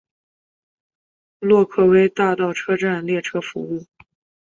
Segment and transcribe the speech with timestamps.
[1.41, 3.85] 洛克威大道车站列车服务。